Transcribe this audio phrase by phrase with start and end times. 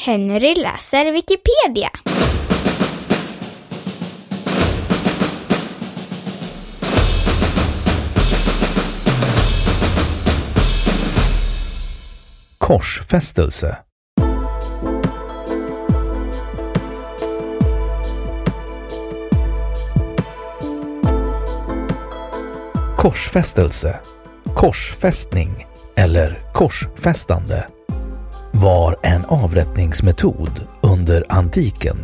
[0.00, 1.90] Henry läser Wikipedia.
[12.58, 13.78] Korsfästelse.
[22.96, 24.00] Korsfästelse,
[24.54, 27.77] korsfästning eller korsfästande
[28.52, 31.96] var en avrättningsmetod under antiken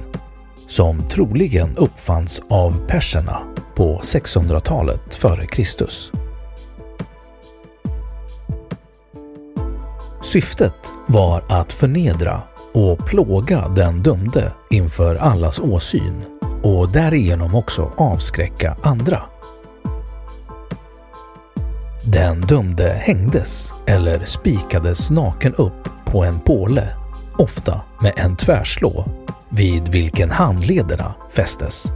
[0.68, 3.38] som troligen uppfanns av perserna
[3.74, 6.12] på 600-talet före Kristus.
[10.22, 10.74] Syftet
[11.06, 12.42] var att förnedra
[12.72, 16.24] och plåga den dömde inför allas åsyn
[16.62, 19.22] och därigenom också avskräcka andra.
[22.04, 26.88] Den dömde hängdes eller spikades naken upp på en påle,
[27.38, 29.04] ofta med en tvärslå,
[29.48, 31.86] vid vilken handlederna fästes.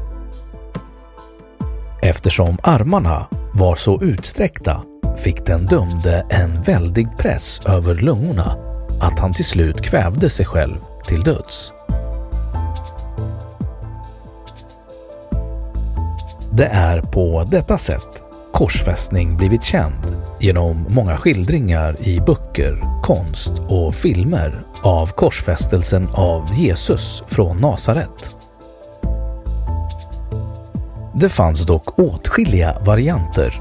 [2.02, 4.82] Eftersom armarna var så utsträckta
[5.16, 8.56] fick den dömde en väldig press över lungorna
[9.00, 10.76] att han till slut kvävde sig själv
[11.06, 11.72] till döds.
[16.52, 23.94] Det är på detta sätt korsfästning blivit känd genom många skildringar i böcker, konst och
[23.94, 28.36] filmer av korsfästelsen av Jesus från Nasaret.
[31.14, 33.54] Det fanns dock åtskilliga varianter,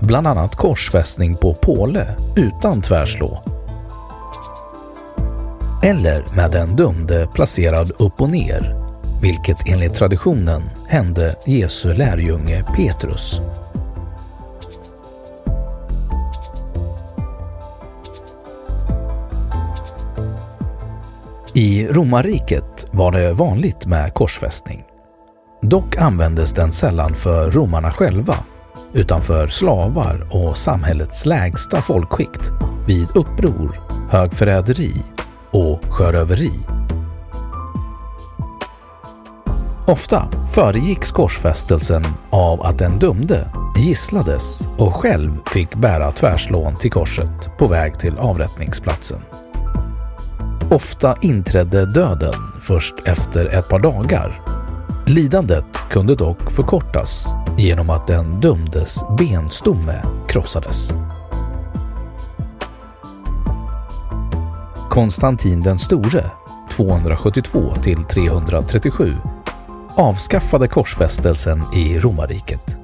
[0.00, 3.42] bland annat korsfästning på påle utan tvärslå
[5.82, 8.74] eller med den dömde placerad upp och ner,
[9.22, 13.40] vilket enligt traditionen hände Jesu lärjunge Petrus.
[21.56, 24.84] I romarriket var det vanligt med korsfästning.
[25.62, 28.36] Dock användes den sällan för romarna själva
[28.92, 32.50] utan för slavar och samhällets lägsta folkskikt
[32.86, 34.94] vid uppror, högförräderi
[35.50, 36.52] och sjöröveri.
[39.86, 43.48] Ofta föregicks korsfästelsen av att den dömde
[43.78, 49.20] gisslades och själv fick bära tvärslån till korset på väg till avrättningsplatsen.
[50.74, 54.42] Ofta inträdde döden först efter ett par dagar.
[55.06, 57.26] Lidandet kunde dock förkortas
[57.58, 60.90] genom att den dömdes benstomme krossades.
[64.90, 66.24] Konstantin den store,
[66.70, 69.12] 272 till 337,
[69.94, 72.78] avskaffade korsfästelsen i romarriket.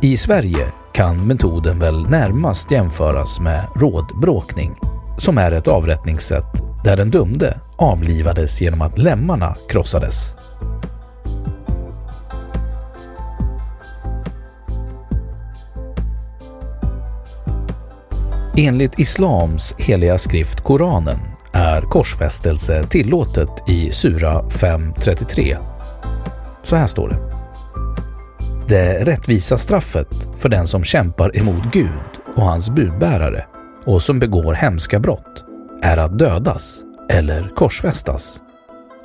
[0.00, 4.78] I Sverige kan metoden väl närmast jämföras med rådbråkning,
[5.18, 10.34] som är ett avrättningssätt där den dömde avlivades genom att lemmarna krossades.
[18.58, 21.18] Enligt islams heliga skrift Koranen
[21.52, 25.56] är korsfästelse tillåtet i Sura 5.33.
[26.62, 27.18] Så här står det.
[28.68, 31.90] Det rättvisa straffet för den som kämpar emot Gud
[32.36, 33.46] och hans budbärare
[33.86, 35.44] och som begår hemska brott
[35.82, 38.42] är att dödas eller korsfästas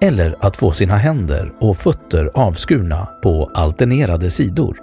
[0.01, 4.77] eller att få sina händer och fötter avskurna på alternerade sidor.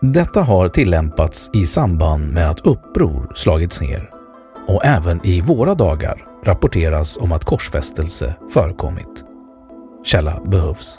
[0.00, 4.10] Detta har tillämpats i samband med att uppror slagits ner
[4.68, 9.24] och även i våra dagar rapporteras om att korsfästelse förekommit.
[10.04, 10.98] Källa behövs.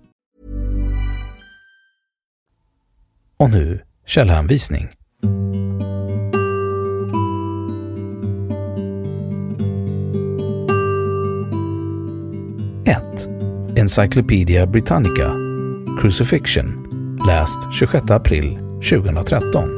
[3.41, 4.87] Och nu källhänvisning.
[13.75, 15.31] Encyclopedia Britannica
[16.01, 16.87] Crucifixion
[17.27, 18.57] läst 26 april
[18.89, 19.69] 2013.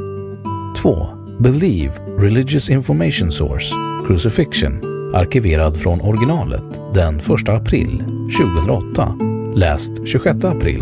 [0.77, 1.07] 2.
[1.39, 3.75] Believe Religious Information Source
[4.07, 4.81] Crucifixion
[5.15, 6.63] arkiverad från originalet
[6.93, 8.03] den 1 april
[8.39, 9.17] 2008
[9.55, 10.79] läst 26 april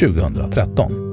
[0.00, 1.03] 2013.